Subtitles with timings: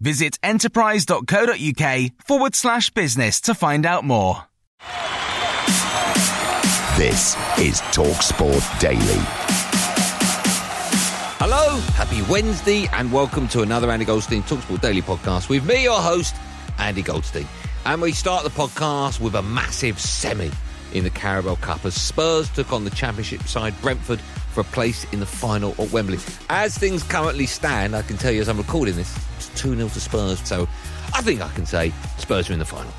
[0.00, 4.44] Visit enterprise.co.uk forward slash business to find out more.
[6.96, 9.20] This is TalkSport Daily.
[11.38, 16.00] Hello, happy Wednesday, and welcome to another Andy Goldstein Talksport Daily podcast with me, your
[16.00, 16.34] host,
[16.78, 17.46] Andy Goldstein.
[17.86, 20.50] And we start the podcast with a massive semi
[20.92, 24.20] in the Carabao Cup as Spurs took on the Championship side Brentford
[24.52, 26.18] for a place in the final at Wembley.
[26.48, 29.88] As things currently stand, I can tell you as I'm recording this, it's 2 0
[29.88, 30.68] to Spurs, so
[31.14, 32.92] I think I can say Spurs are in the final.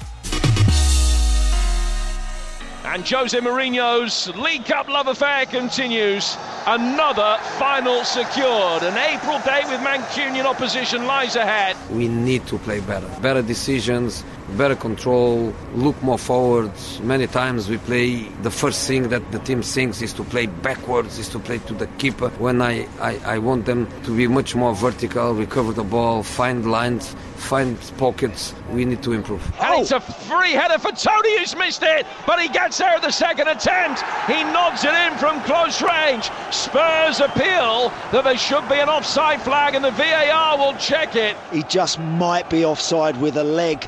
[2.94, 6.36] And Jose Mourinho's League Cup love affair continues.
[6.68, 8.84] Another final secured.
[8.84, 11.78] An April day with Mancunian opposition lies ahead.
[11.90, 13.08] we need to play better.
[13.22, 14.26] Better decisions,
[14.58, 16.70] better control, look more forward.
[17.02, 21.18] Many times we play, the first thing that the team thinks is to play backwards,
[21.18, 22.28] is to play to the keeper.
[22.40, 26.70] When I, I, I want them to be much more vertical, recover the ball, find
[26.70, 28.54] lines, find pockets.
[28.72, 29.42] We need to improve.
[29.62, 33.02] And it's a free header for Toney who's missed it, but he gets there at
[33.02, 34.04] the second attempt.
[34.28, 36.30] He nods it in from close range.
[36.52, 41.36] Spurs appeal that there should be an offside flag and the VAR will check it.
[41.52, 43.86] He just might be offside with a leg.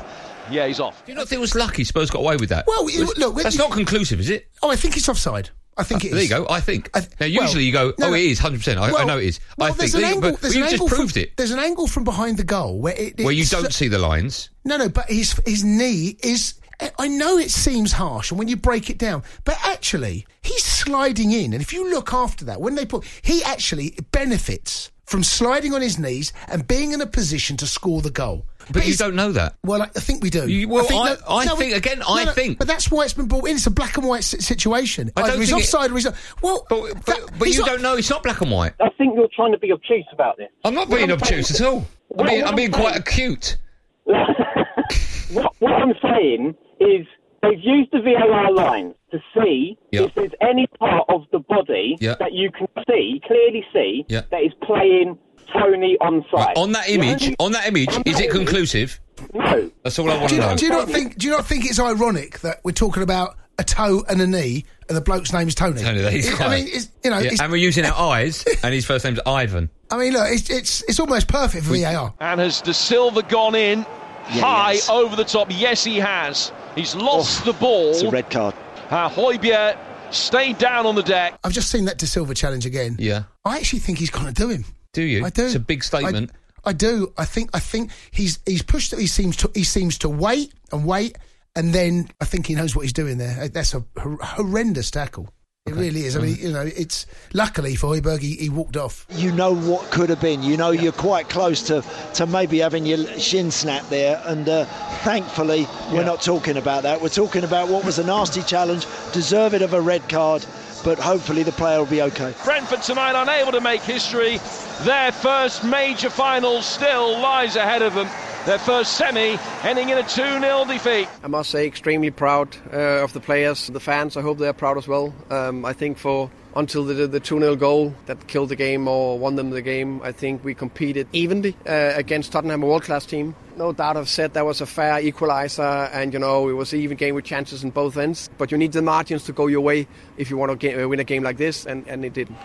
[0.50, 1.04] Yeah, he's off.
[1.06, 2.66] Do you not think it was lucky Spurs got away with that?
[2.66, 4.46] Well, you- Was- look, that's you- not conclusive, is it?
[4.62, 5.50] Oh, I think it's offside.
[5.76, 6.28] I think uh, it is.
[6.28, 6.52] There you go.
[6.52, 6.90] I think.
[6.94, 8.14] I th- now, well, usually you go, oh, no.
[8.14, 8.76] it is 100%.
[8.76, 9.40] I, I know it is.
[9.58, 9.78] well, I think.
[9.78, 11.36] there's an angle, but, there's you just proved from, it.
[11.36, 13.20] There's an angle from behind the goal where it.
[13.20, 14.50] Where you don't see the lines.
[14.64, 16.54] No, no, but his his knee is.
[16.98, 21.30] I know it seems harsh, and when you break it down, but actually he's sliding
[21.30, 25.74] in, and if you look after that, when they put, he actually benefits from sliding
[25.74, 28.46] on his knees and being in a position to score the goal.
[28.72, 29.56] But, you don't know that.
[29.62, 30.48] Well, I I think we do.
[30.48, 33.26] You- well, I- no- I no, think- again, I think- But that's why it's been
[33.26, 33.56] brought in.
[33.56, 35.10] It's a black and white situation.
[35.16, 36.14] I don't Either he's think it- offside or he's not.
[36.40, 37.94] Well, But, but, that- but he's you not- don't know.
[37.96, 38.72] It's not black and white.
[38.80, 40.48] I think you're trying to be obtuse about this.
[40.64, 41.78] I'm not being I'm obtuse saying- at all.
[41.80, 43.56] I'm What- being, I'm being saying- quite acute.
[44.04, 47.06] what, what I'm saying is
[47.42, 50.02] they've used the VAR line to see Yeah.
[50.02, 52.14] if there's any part of the body Yeah.
[52.18, 54.22] that you can see, clearly see, Yeah.
[54.30, 55.18] that is playing
[55.52, 56.32] Toney onside.
[56.32, 59.00] Right, on that image, only- on that image, on is that it image- conclusive?
[59.32, 59.70] No.
[59.82, 60.56] That's all I want Do to you, know.
[60.56, 61.16] do you not think?
[61.18, 64.64] Do you not think it's ironic that we're talking about a toe and a knee,
[64.88, 65.80] and the bloke's name is Toney?
[65.80, 67.84] Toney, that is It- quite- I mean, it's, you know, Yeah, it's, and we're using
[67.84, 69.70] our eyes, and his first name's Ivan.
[69.90, 72.12] I mean, look, it's it's it's almost perfect for VAR.
[72.20, 73.86] And has the silver gone in
[74.30, 74.88] he high has.
[74.88, 75.48] over the top?
[75.50, 76.50] Yes, he has.
[76.74, 77.90] He's lost oh, the ball.
[77.90, 78.54] It's a red card.
[78.90, 79.76] Uh, Højbjerg
[80.12, 81.38] stayed down on the deck.
[81.42, 82.96] I've just seen that DaSilva challenge again.
[82.98, 83.24] Yeah.
[83.44, 84.64] I actually think he's going to do him.
[84.92, 85.24] Do you?
[85.24, 85.46] I do.
[85.46, 86.30] It's a big statement.
[86.64, 87.12] I, I do.
[87.18, 87.50] I think.
[87.52, 88.94] I think he's he's pushed.
[88.94, 89.50] He seems to.
[89.54, 91.18] He seems to wait and wait,
[91.56, 93.48] and then I think he knows what he's doing there.
[93.48, 95.28] That's a hor- horrendous tackle.
[95.66, 96.14] It really is.
[96.14, 99.06] I mean, you know, it's luckily for Højbjerg, he, he walked off.
[99.08, 100.42] You know what could have been.
[100.42, 101.82] You know you're quite close to,
[102.16, 104.20] to maybe having your shin snap there.
[104.26, 104.66] And uh,
[105.04, 107.00] thankfully, we're not talking about that.
[107.00, 110.44] We're talking about what was a nasty challenge, deserving of a red card.
[110.84, 112.34] But hopefully the player will be okay.
[112.44, 114.40] Brentford tonight unable to make history.
[114.82, 118.06] Their first major final still lies ahead of them.
[118.46, 121.08] Their first semi ending in a 2 0 defeat.
[121.22, 124.18] I must say, extremely proud uh, of the players, the fans.
[124.18, 125.14] I hope they're proud as well.
[125.30, 129.18] Um, I think for until the, the 2 0 goal that killed the game or
[129.18, 133.06] won them the game, I think we competed evenly uh, against Tottenham, a world class
[133.06, 133.34] team.
[133.56, 136.80] No doubt I've said that was a fair equaliser and, you know, it was an
[136.80, 138.28] even game with chances in both ends.
[138.36, 139.88] But you need the margins to go your way
[140.18, 142.36] if you want to get, win a game like this, and, and it didn't.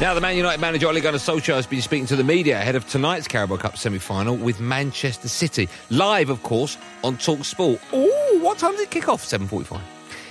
[0.00, 2.74] Now, the Man United manager Ole Gunnar Solskjaer has been speaking to the media ahead
[2.74, 5.68] of tonight's Carabao Cup semi-final with Manchester City.
[5.90, 7.78] Live, of course, on Talk Sport.
[7.92, 9.22] Ooh, what time did it kick off?
[9.22, 9.78] 7.45.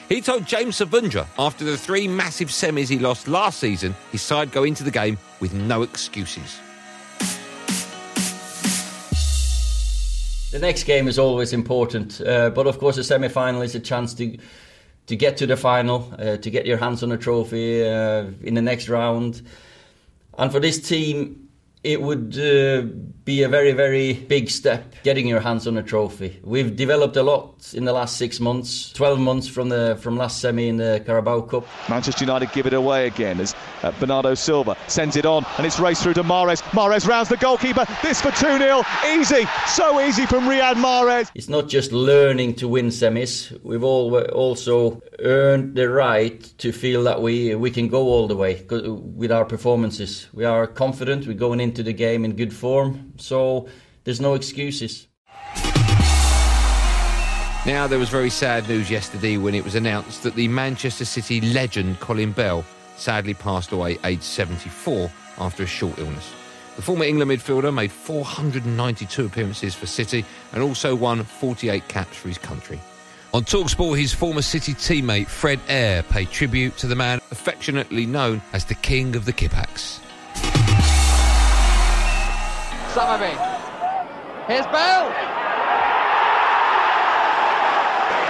[0.09, 4.51] He told James Savundra after the three massive semis he lost last season, his side
[4.51, 6.59] go into the game with no excuses.
[10.51, 13.79] The next game is always important, uh, but of course, the semi final is a
[13.79, 14.35] chance to
[15.09, 18.53] to get to the final, uh, to get your hands on a trophy uh, in
[18.53, 19.41] the next round.
[20.37, 21.48] And for this team,
[21.83, 22.81] it would uh,
[23.23, 26.39] be a very, very big step getting your hands on a trophy.
[26.43, 30.41] We've developed a lot in the last six months, 12 months from the from last
[30.41, 31.65] semi in the Carabao Cup.
[31.87, 35.79] Manchester United give it away again as uh, Bernardo Silva sends it on and it's
[35.79, 36.61] raced through to Mahrez.
[36.71, 37.85] Mahrez rounds the goalkeeper.
[38.01, 38.83] This for 2 0.
[39.07, 41.31] Easy, so easy from Riyad Mahrez.
[41.33, 47.03] It's not just learning to win semis, we've all also earned the right to feel
[47.03, 50.27] that we, we can go all the way with our performances.
[50.33, 53.69] We are confident, we're going into the game in good form, so
[54.03, 55.07] there's no excuses.
[57.65, 61.41] Now, there was very sad news yesterday when it was announced that the Manchester City
[61.41, 66.33] legend Colin Bell sadly passed away aged 74 after a short illness.
[66.75, 72.29] The former England midfielder made 492 appearances for City and also won 48 caps for
[72.29, 72.79] his country.
[73.31, 78.41] On Talksport, his former City teammate Fred Ayre paid tribute to the man affectionately known
[78.53, 79.99] as the King of the Kippax.
[82.93, 83.37] Summerbee.
[84.47, 85.09] Here's Bell.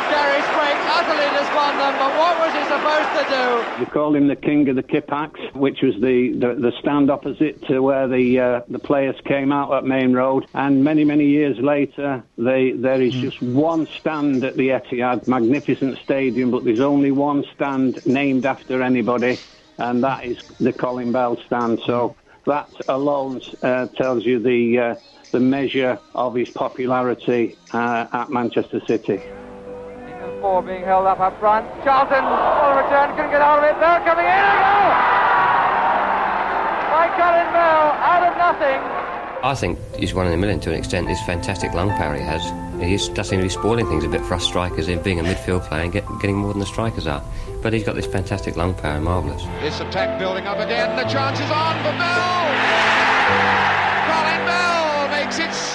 [0.09, 3.79] Gary Sprake utterly despondent, them, but what was he supposed to do?
[3.79, 7.65] You call him the king of the Kippax, which was the, the, the stand opposite
[7.67, 10.45] to where the uh, the players came out at Maine Road.
[10.53, 15.99] And many, many years later, they, there is just one stand at the Etihad, magnificent
[15.99, 19.37] stadium, but there's only one stand named after anybody,
[19.77, 21.79] and that is the Colin Bell stand.
[21.85, 22.15] So
[22.45, 24.95] that alone uh, tells you the uh,
[25.31, 29.21] the measure of his popularity uh, at Manchester City
[30.41, 31.67] four being held up up front.
[31.83, 33.75] Charlton will return, couldn't get out of it.
[33.79, 34.31] Bell coming in.
[34.31, 34.89] A goal!
[36.95, 38.79] By Colin Bell, out of nothing.
[39.43, 41.07] I think he's one in a million to an extent.
[41.07, 42.43] This fantastic lung power he has.
[42.81, 45.23] He does seem to be spoiling things a bit for us strikers in being a
[45.23, 47.23] midfield player and get, getting more than the strikers are.
[47.61, 49.43] But he's got this fantastic lung power, marvellous.
[49.61, 50.95] This attack building up again.
[50.95, 52.39] The chance is on for Bell.
[54.07, 55.68] Colin Bell makes it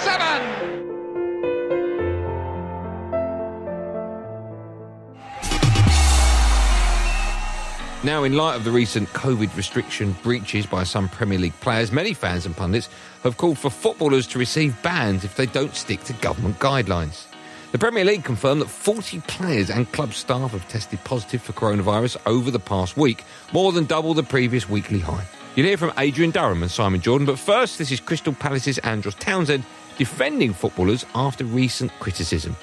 [8.04, 12.12] Now, in light of the recent COVID restriction breaches by some Premier League players, many
[12.12, 12.90] fans and pundits
[13.22, 17.24] have called for footballers to receive bans if they don't stick to government guidelines.
[17.72, 22.18] The Premier League confirmed that 40 players and club staff have tested positive for coronavirus
[22.26, 23.24] over the past week,
[23.54, 25.24] more than double the previous weekly high.
[25.54, 29.14] You'll hear from Adrian Durham and Simon Jordan, but first, this is Crystal Palace's Andros
[29.14, 29.64] Townsend
[29.96, 32.54] defending footballers after recent criticism.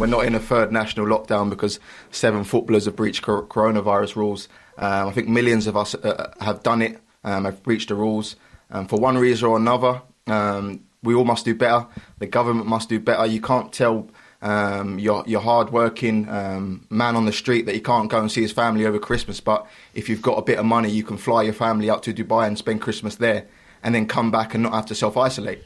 [0.00, 1.78] We're not in a third national lockdown because
[2.10, 4.48] seven footballers have breached coronavirus rules.
[4.78, 8.36] Um, I think millions of us uh, have done it, um, have breached the rules.
[8.70, 11.86] Um, for one reason or another, um, we all must do better.
[12.18, 13.26] The government must do better.
[13.26, 14.08] You can't tell
[14.40, 18.40] um, your, your hard-working um, man on the street that he can't go and see
[18.40, 21.42] his family over Christmas, but if you've got a bit of money, you can fly
[21.42, 23.48] your family out to Dubai and spend Christmas there
[23.82, 25.62] and then come back and not have to self-isolate.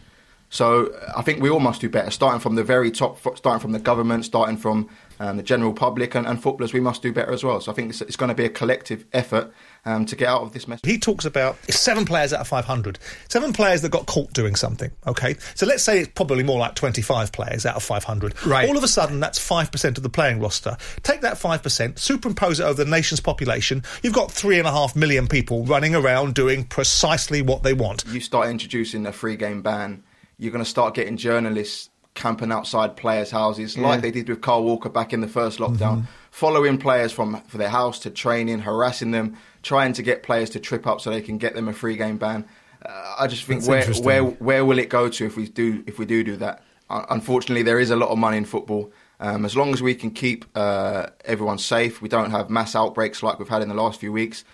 [0.55, 3.73] So I think we all must do better, starting from the very top, starting from
[3.73, 6.73] the government, starting from um, the general public and, and, footballers.
[6.73, 7.61] We must do better as well.
[7.61, 9.53] So I think it's, it's going to be a collective effort
[9.85, 10.79] um, to get out of this mess.
[10.85, 14.93] He talks about seven players out of 500, seven players that got caught doing something.
[15.09, 18.47] Okay, so let's say it's probably more like 25 players out of 500.
[18.47, 18.69] Right.
[18.69, 20.77] All of a sudden, that's five percent of the playing roster.
[21.03, 23.83] Take that five percent, superimpose it over the nation's population.
[24.05, 28.05] You've got three and a half million people running around doing precisely what they want.
[28.07, 30.05] You start introducing a free game ban
[30.45, 33.87] you're going to start getting journalists camping outside players' houses, yeah.
[33.87, 36.05] like they did with Kyle Walker back in the first lockdown, mm-hmm.
[36.31, 40.61] following players from for their house to training, harassing them, trying to get players to
[40.61, 42.45] trip up so they can get them a free game ban.
[42.85, 45.83] Uh, I just think That's where where where will it go to if we do
[45.87, 46.63] if we do do that?
[46.89, 48.93] Uh, unfortunately, there is a lot of money in football.
[49.21, 53.23] Um, as long as we can keep uh, everyone safe, we don't have mass outbreaks
[53.23, 54.45] like we've had in the last few weeks.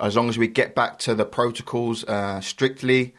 [0.00, 3.14] As long as we get back to the protocols uh, strictly,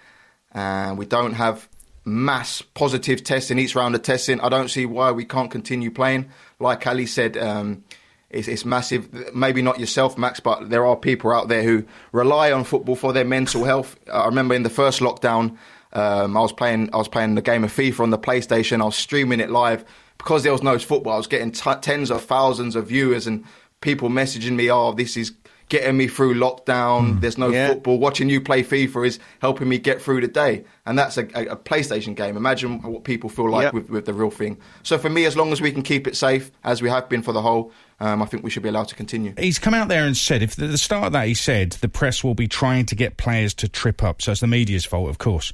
[0.52, 1.70] and we don't have
[2.08, 4.40] mass positive testing each round of testing.
[4.40, 6.30] I don't see why we can't continue playing.
[6.60, 7.84] Like Ali said, um,
[8.30, 9.36] it's, it's, massive.
[9.36, 11.84] Maybe not yourself, Max, but there are people out there who
[12.14, 13.98] rely on football for their mental health.
[14.12, 15.58] I remember in the first lockdown,
[15.94, 16.90] um, I was playing.
[16.94, 18.82] I was playing the game of FIFA on the PlayStation.
[18.82, 19.86] I was streaming it live
[20.18, 21.14] because there was no football.
[21.14, 23.44] I was getting t- tens of thousands of viewers and
[23.82, 25.34] people messaging me, "Oh, this is
[25.70, 27.16] getting me through lockdown.
[27.16, 27.22] Mm.
[27.22, 28.00] There's no football.
[28.00, 30.64] Watching you play FIFA is helping me get through the day.
[30.86, 32.38] And that's a, a, a PlayStation game.
[32.38, 33.74] Imagine what people feel like Yep.
[33.74, 34.58] with, with the real thing.
[34.84, 37.22] So for me, as long as we can keep it safe, as we have been
[37.22, 39.34] for the whole, um, I think we should be allowed to continue.
[39.38, 41.90] He's come out there and said, if at the start of that he said the
[41.90, 45.10] press will be trying to get players to trip up, so it's the media's fault,
[45.10, 45.52] of course.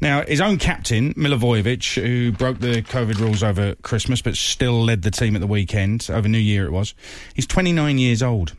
[0.00, 5.02] Now, his own captain, Milivojevic, who broke the COVID rules over Christmas but still led
[5.02, 6.94] the team at the weekend, over New Year it was,
[7.34, 8.54] he's 29 years old.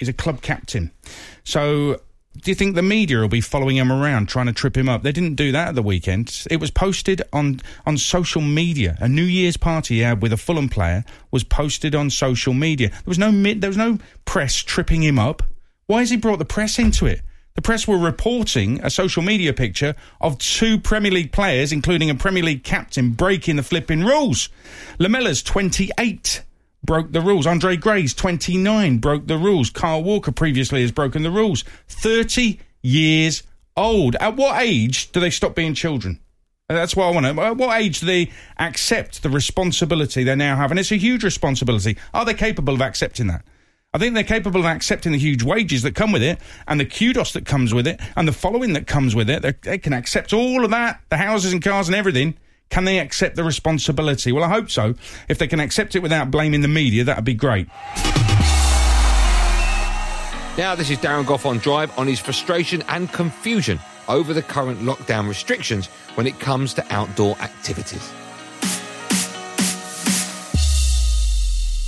[0.00, 0.90] He's a club captain.
[1.44, 2.00] So,
[2.38, 5.02] do you think the media will be following him around trying to trip him up?
[5.02, 6.46] They didn't do that at the weekend.
[6.50, 8.96] It was posted on, on social media.
[8.98, 12.88] A New Year's party he had with a Fulham player was posted on social media.
[12.88, 15.42] There was no there was no press tripping him up.
[15.86, 17.20] Why has he brought the press into it?
[17.56, 22.14] The press were reporting a social media picture of two Premier League players, including a
[22.14, 24.48] Premier League captain, breaking the flipping rules.
[24.98, 26.42] Lamela's 28
[26.82, 27.46] broke the rules.
[27.46, 29.70] Andre Gray's 29 broke the rules.
[29.70, 31.64] Kyle Walker previously has broken the rules.
[31.88, 33.42] 30 years
[33.76, 34.16] old.
[34.16, 36.20] At what age do they stop being children?
[36.68, 37.42] Uh, That's what I want to.
[37.42, 40.70] At what age do they accept the responsibility they now have?
[40.70, 41.96] And it's a huge responsibility.
[42.14, 43.44] Are they capable of accepting that?
[43.92, 46.84] I think they're capable of accepting the huge wages that come with it and the
[46.84, 49.42] kudos that comes with it and the following that comes with it.
[49.42, 52.36] They, they can accept all of that, the houses and cars and everything.
[52.70, 54.30] Can they accept the responsibility?
[54.30, 54.94] Well, I hope so.
[55.28, 57.68] If they can accept it without blaming the media, that'd be great.
[60.56, 64.80] Now, this is Darren Gough on Drive on his frustration and confusion over the current
[64.80, 68.12] lockdown restrictions when it comes to outdoor activities.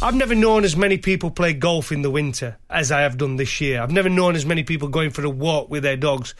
[0.01, 3.37] I've never known as many people play golf in the winter as I have done
[3.37, 3.81] this year.
[3.81, 6.35] I've never known as many people going for a walk with their dogs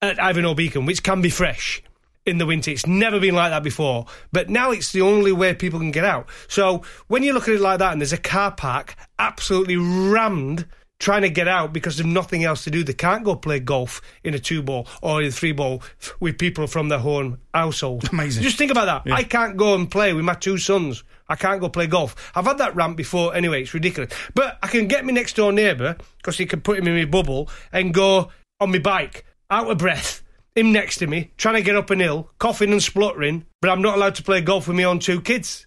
[0.00, 1.82] at Ivinghoe Beacon, which can be fresh
[2.26, 2.70] in the winter.
[2.70, 4.06] It's never been like that before.
[4.32, 6.28] But now it's the only way people can get out.
[6.48, 10.66] So when you look at it like that and there's a car park absolutely rammed
[10.98, 12.82] trying to get out because there's nothing else to do.
[12.82, 15.82] They can't go play golf in a two ball or in a three ball
[16.20, 18.08] with people from their own household.
[18.12, 18.42] Amazing.
[18.42, 19.12] Just think about that.
[19.12, 21.04] I can't go and play with my two sons.
[21.28, 22.32] I can't go play golf.
[22.34, 24.12] I've had that rant before anyway, it's ridiculous.
[24.34, 27.04] But I can get my next door neighbour, because he can put him in my
[27.04, 28.30] bubble, and go
[28.60, 30.22] on my bike, out of breath,
[30.56, 33.82] him next to me, trying to get up an hill, coughing and spluttering, but I'm
[33.82, 35.66] not allowed to play golf with my own two kids.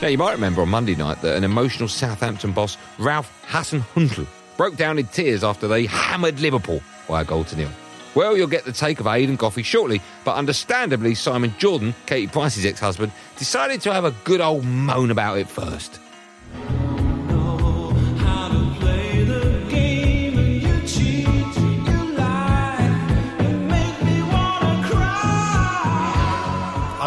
[0.00, 4.26] Now, you might remember on Monday night that an emotional Southampton boss, Ralph Hassan Huntl,
[4.56, 7.70] broke down in tears after they hammered Liverpool by a goal to nil.
[8.14, 12.64] Well, you'll get the take of Aidan Goffey shortly, but understandably, Simon Jordan, Katie Price's
[12.64, 16.00] ex husband, decided to have a good old moan about it first.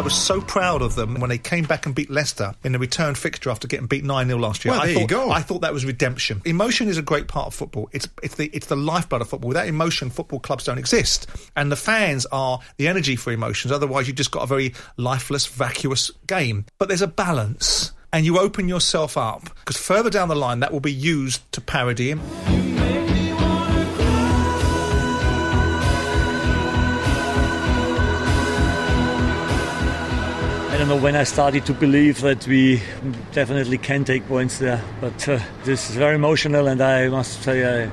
[0.02, 2.80] I was so proud of them when they came back and beat Leicester in the
[2.80, 4.72] return fixture after getting beat 9 0 last year.
[4.72, 5.30] Well, I there you thought, go.
[5.30, 6.42] I thought that was redemption.
[6.44, 7.88] Emotion is a great part of football.
[7.92, 9.50] It's, it's, the, it's the lifeblood of football.
[9.50, 11.28] Without emotion, football clubs don't exist.
[11.56, 13.72] And the fans are the energy for emotions.
[13.72, 16.66] Otherwise, you've just got a very lifeless, vacuous game.
[16.80, 17.92] But there's a balance.
[18.12, 21.62] And you open yourself up because further down the line, that will be used to
[21.62, 22.22] parody him.
[30.92, 32.82] Know when I started to believe that we
[33.32, 34.84] definitely can take points there.
[35.00, 37.90] But uh, this is very emotional, and I must say I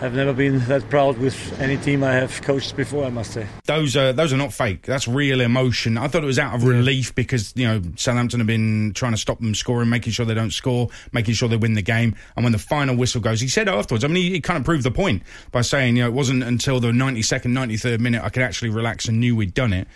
[0.00, 3.04] have never been that proud with any team I have coached before.
[3.04, 3.46] I must say.
[3.66, 4.82] Those are those are not fake.
[4.82, 5.96] That's real emotion.
[5.96, 9.18] I thought it was out of relief because you know Southampton have been trying to
[9.18, 12.16] stop them scoring, making sure they don't score, making sure they win the game.
[12.34, 14.02] And when the final whistle goes, he said afterwards.
[14.02, 15.22] I mean, he, he kind of proved the point
[15.52, 19.06] by saying, you know, it wasn't until the 92nd, 93rd minute I could actually relax
[19.06, 19.86] and knew we'd done it.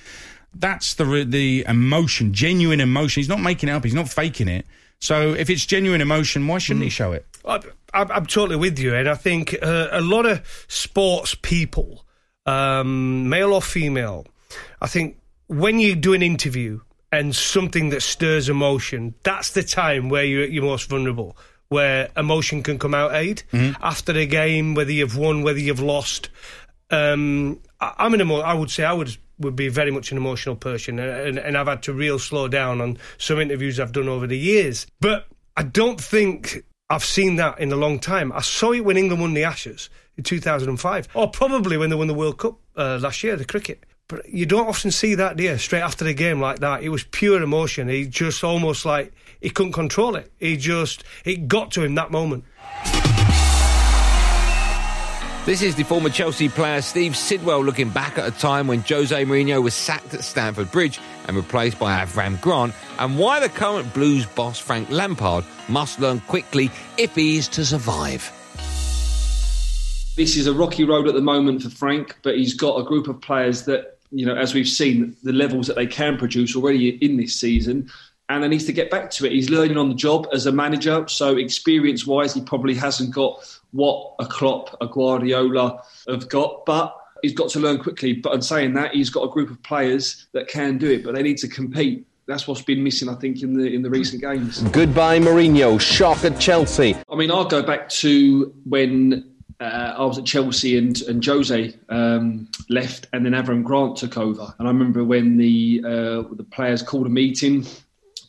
[0.59, 3.21] That's the the emotion, genuine emotion.
[3.21, 3.85] He's not making it up.
[3.85, 4.67] He's not faking it.
[5.00, 7.25] So if it's genuine emotion, why shouldn't he show it?
[7.45, 7.61] I,
[7.95, 12.05] I'm I'm totally with you, and I think uh, a lot of sports people,
[12.47, 14.27] um, male or female,
[14.81, 16.81] I think when you do an interview
[17.12, 21.37] and something that stirs emotion, that's the time where you're at your most vulnerable,
[21.69, 23.43] where emotion can come out aid
[23.81, 26.29] after the game, whether you've won, whether you've lost.
[26.91, 30.16] Um, I, I'm an emo- I would say I would would be very much an
[30.16, 34.09] emotional person, and, and I've had to real slow down on some interviews I've done
[34.09, 34.87] over the years.
[35.00, 35.26] But
[35.57, 38.33] I don't think I've seen that in a long time.
[38.33, 42.09] I saw it when England won the Ashes in 2005, or probably when they won
[42.09, 43.85] the World Cup uh, last year, the cricket.
[44.09, 45.59] But you don't often see that, you?
[45.59, 47.88] Straight after the game like that, it was pure emotion.
[47.88, 50.33] He just almost like he couldn't control it.
[50.38, 52.45] He just it got to him that moment.
[55.49, 59.25] This is the former Chelsea player Steve Sidwell looking back at a time when Jose
[59.25, 63.95] Mourinho was sacked at Stamford Bridge and replaced by Avram Grant, and why the current
[63.95, 68.31] Blues boss Frank Lampard must learn quickly if he is to survive.
[70.17, 73.09] This is a rocky road at the moment for Frank, but he's got a group
[73.09, 76.90] of players that, you know, as we've seen, the levels that they can produce already
[77.02, 77.90] in this season
[78.29, 79.33] and he needs to get back to it.
[79.33, 83.59] He's learning on the job as a manager, so experience wise, he probably hasn't got
[83.73, 88.13] what a Klopp, a Guardiola have got, but he's got to learn quickly.
[88.13, 91.15] But in saying that, he's got a group of players that can do it, but
[91.15, 92.07] they need to compete.
[92.27, 94.61] That's what's been missing, I think, in the in the recent games.
[94.61, 95.81] Goodbye, Mourinho.
[95.81, 96.95] Shock at Chelsea.
[97.11, 101.75] I mean, I'll go back to when uh, I was at Chelsea and, and Jose
[101.89, 104.55] um, left, and then Avram Grant took over.
[104.59, 107.67] And I remember when the uh, the players called a meeting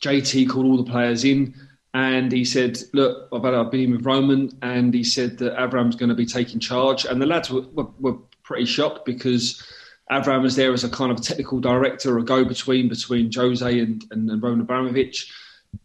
[0.00, 1.54] JT called all the players in
[1.94, 5.96] and he said, "Look, I've, had, I've been with Roman," and he said that Avram's
[5.96, 7.04] going to be taking charge.
[7.04, 9.62] And the lads were, were, were pretty shocked because
[10.10, 14.30] Avram was there as a kind of technical director, a go-between between Jose and, and,
[14.30, 15.32] and Roman Abramovich.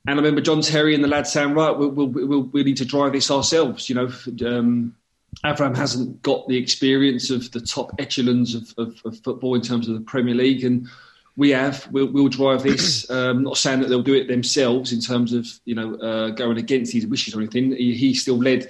[0.07, 2.77] And I remember John Terry and the lads saying, "Right, we'll, we'll, we'll, we need
[2.77, 4.11] to drive this ourselves." You know,
[4.47, 4.95] um,
[5.43, 9.87] Avram hasn't got the experience of the top echelons of, of, of football in terms
[9.87, 10.87] of the Premier League, and
[11.37, 11.87] we have.
[11.91, 13.09] We'll, we'll drive this.
[13.15, 16.57] Um, not saying that they'll do it themselves in terms of you know uh, going
[16.57, 17.71] against his wishes or anything.
[17.71, 18.69] He, he still led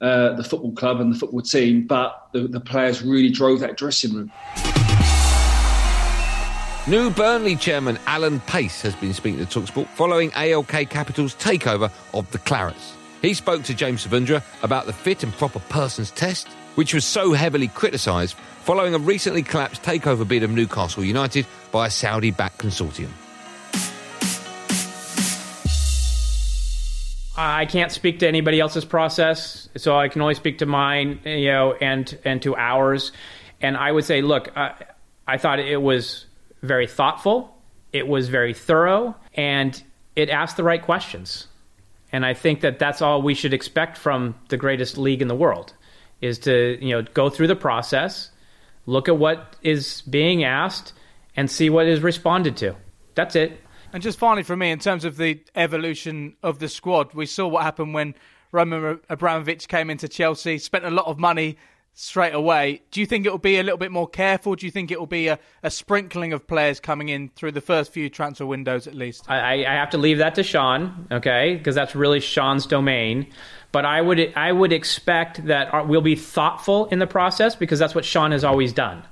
[0.00, 3.76] uh, the football club and the football team, but the, the players really drove that
[3.76, 4.32] dressing room.
[6.88, 12.30] New Burnley chairman Alan Pace has been speaking to Talksport following ALK Capital's takeover of
[12.30, 12.94] the Clarets.
[13.20, 16.48] He spoke to James Savundra about the fit and proper persons test,
[16.78, 21.88] which was so heavily criticised following a recently collapsed takeover bid of Newcastle United by
[21.88, 23.08] a Saudi backed consortium.
[27.36, 31.50] I can't speak to anybody else's process, so I can only speak to mine, you
[31.50, 33.10] know, and and to ours.
[33.60, 34.74] And I would say, look, I,
[35.26, 36.26] I thought it was
[36.62, 37.60] very thoughtful,
[37.92, 39.82] it was very thorough, and
[40.14, 41.48] it asked the right questions.
[42.12, 45.34] And I think that that's all we should expect from the greatest league in the
[45.34, 45.74] world,
[46.20, 48.30] is to you know go through the process,
[48.86, 50.92] look at what is being asked,
[51.36, 52.74] and see what is responded to.
[53.14, 53.60] That's it.
[53.92, 57.48] And just finally, for me, in terms of the evolution of the squad, we saw
[57.48, 58.14] what happened when
[58.52, 61.56] Roman Abramovich came into Chelsea, spent a lot of money
[61.94, 62.80] straight away.
[62.92, 64.54] Do you think it will be a little bit more careful?
[64.54, 67.60] Do you think it will be a, a sprinkling of players coming in through the
[67.60, 69.28] first few transfer windows at least?
[69.28, 73.26] I, I have to leave that to Sean, okay, because that's really Sean's domain.
[73.70, 77.78] But I would I would expect that uh, we'll be thoughtful in the process because
[77.78, 79.04] that's what Sean has always done.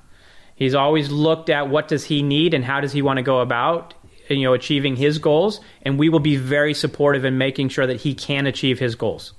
[0.55, 3.41] He's always looked at what does he need and how does he want to go
[3.41, 3.95] about
[4.29, 8.01] you know achieving his goals and we will be very supportive in making sure that
[8.01, 9.35] he can achieve his goals.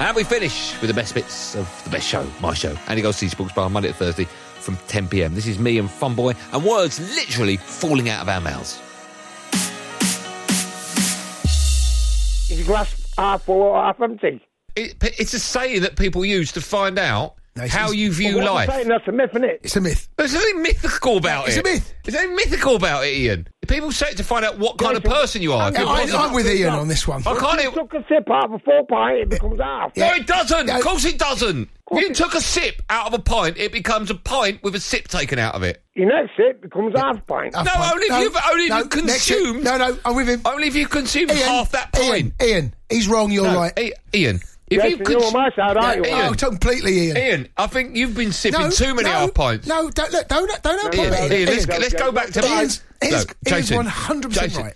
[0.00, 3.30] And we finish with the best bits of the best show, my show, Andy Goldstein
[3.30, 5.34] Sports Bar, Monday to Thursday from 10 pm.
[5.34, 8.80] This is me and Funboy, and words literally falling out of our mouths.
[12.64, 14.40] Glass half full or half empty?
[14.76, 18.54] It, it's a saying that people use to find out No, how you view Well,
[18.54, 18.68] life.
[18.70, 18.88] saying?
[18.88, 19.60] That's a myth, isn't it?
[19.62, 20.08] It's a myth.
[20.16, 21.60] There's nothing mythical about It's it.
[21.66, 21.94] a myth.
[22.02, 23.46] There's nothing mythical about it, Ian.
[23.66, 25.68] People say it to find out what kind of person you are.
[25.70, 27.22] If Yeah, I, I'm with Ian on this one.
[27.26, 27.58] I can't.
[27.60, 29.96] If you took a sip out of a full pint, it becomes half.
[29.96, 30.70] No, it doesn't.
[30.70, 31.68] Of course it doesn't.
[31.92, 34.80] If you took a sip out of a pint, it becomes a pint with a
[34.80, 35.82] sip taken out of it.
[35.94, 37.54] Your next sip becomes half a pint.
[37.54, 37.60] No,
[37.92, 39.64] only if you've only if you next year- consumed.
[39.64, 40.40] No, no, I'm with him.
[40.44, 42.32] Only if you consumed Ian, half that pint.
[42.42, 43.30] Ian, Ian, he's wrong.
[43.30, 43.72] You're No, right.
[43.76, 44.36] I- Ian,
[44.70, 46.10] if Yes, you and you're on my side, aren't you?
[46.16, 47.16] Ian, Oh, completely, Ian.
[47.18, 49.66] Ian, I think you've been sipping No, too many no, half pints.
[49.68, 52.48] No, don't look, don't don't have Ian, Ian, Ian, let's, let's go back to my.
[52.48, 54.74] Ian's, Ian's, No, Jason, 100% right.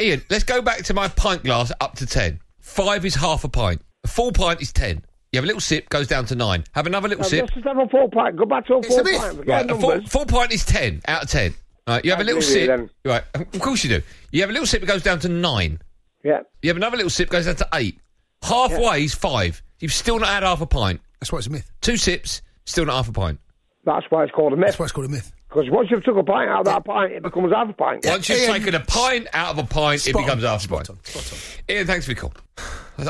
[0.00, 2.40] Ian, let's go back to my pint glass up to 10.
[2.60, 3.82] Five is half a pint.
[4.04, 5.04] A full pint is 10.
[5.32, 6.64] You have a little sip, goes down to 9.
[6.72, 7.40] Have another little Now, sip.
[7.42, 8.36] Let's just have a full pint.
[8.36, 9.36] Go back to a It's full a pint.
[9.38, 11.54] Forget Right, a full, full pint is 10 out of 10.
[11.88, 12.68] Right, you have a I little agree you sip.
[12.68, 12.90] then.
[13.04, 14.02] Right, of course you do.
[14.30, 15.80] You have a little sip, it goes down to 9.
[16.22, 16.40] Yeah.
[16.62, 17.98] You have another little sip, goes down to 8.
[18.42, 19.62] Halfway is 5.
[19.80, 21.00] You've still not had half a pint.
[21.20, 21.70] That's why it's a myth.
[21.80, 23.40] Two sips, still not half a pint.
[23.84, 24.66] That's why it's called a myth.
[24.68, 25.32] That's why it's called a myth.
[25.54, 28.04] Because once you've took a pint out of that pint, it becomes half a pint.
[28.04, 30.60] Once you've Ian- taken a pint out of a pint, Spot it becomes on, half
[30.60, 30.90] a spot pint.
[30.90, 31.74] on, spot on.
[31.76, 32.32] Ian, thanks for your call.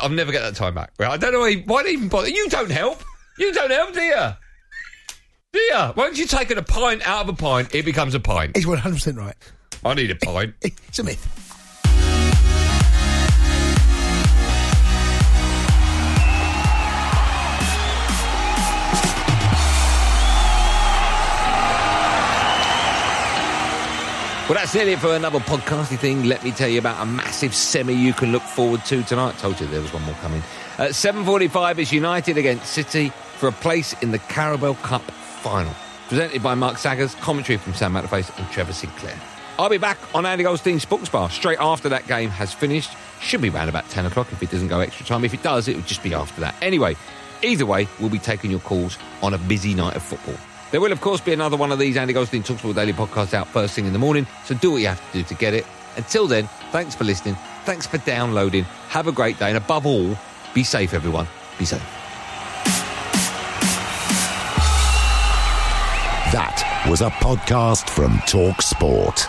[0.02, 0.92] I'll never get that time back.
[0.98, 2.28] Right, I don't know why, why even bother.
[2.28, 3.02] You don't help.
[3.38, 4.26] You don't help, do you?
[5.54, 5.92] Do you?
[5.96, 8.56] Once you've taken a pint out of a pint, it becomes a pint.
[8.56, 9.34] He's 100% right.
[9.82, 10.54] I need a pint.
[10.62, 11.43] It's a myth.
[24.46, 26.24] Well, that's nearly it for another podcasty thing.
[26.24, 29.36] Let me tell you about a massive semi you can look forward to tonight.
[29.36, 30.42] I told you there was one more coming.
[30.76, 35.72] At 7.45 is United against City for a place in the Carabao Cup final.
[36.08, 39.18] Presented by Mark Saggers, commentary from Sam Matterface and Trevor Sinclair.
[39.58, 42.90] I'll be back on Andy Goldstein's Sports Bar straight after that game has finished.
[43.22, 45.24] Should be around about 10 o'clock if it doesn't go extra time.
[45.24, 46.54] If it does, it will just be after that.
[46.60, 46.96] Anyway,
[47.42, 50.36] either way, we'll be taking your calls on a busy night of football.
[50.74, 53.46] There will, of course, be another one of these Andy Goldstein Talksport Daily podcasts out
[53.46, 55.64] first thing in the morning, so do what you have to do to get it.
[55.96, 60.18] Until then, thanks for listening, thanks for downloading, have a great day, and above all,
[60.52, 61.28] be safe, everyone.
[61.60, 61.80] Be safe.
[66.32, 69.28] That was a podcast from Talk Sport.